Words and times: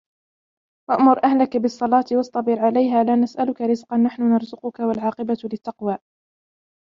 وَأْمُرْ 0.89 1.23
أَهْلَكَ 1.25 1.57
بِالصَّلَاةِ 1.57 2.05
وَاصْطَبِرْ 2.11 2.59
عَلَيْهَا 2.59 3.03
لَا 3.03 3.15
نَسْأَلُكَ 3.15 3.61
رِزْقًا 3.61 3.97
نَحْنُ 3.97 4.23
نَرْزُقُكَ 4.23 4.79
وَالْعَاقِبَةُ 4.79 5.37
لِلتَّقْوَى 5.43 5.97